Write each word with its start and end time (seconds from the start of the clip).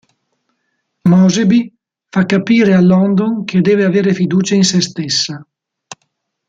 Moseby 1.09 1.69
fa 2.17 2.25
capire 2.25 2.73
a 2.73 2.81
London 2.81 3.43
che 3.43 3.61
deve 3.61 3.83
avere 3.85 4.15
fiducia 4.15 4.55
in 4.55 4.63
se 4.63 4.81
stessa. 4.81 5.47